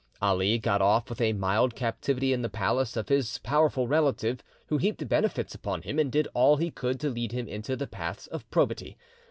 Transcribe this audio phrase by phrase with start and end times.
[0.19, 4.79] Ali got off with a mild captivity in the palace of his powerful relative, who
[4.79, 8.25] heaped benefits upon him, and did all he could to lead him into the paths
[8.25, 8.97] of probity.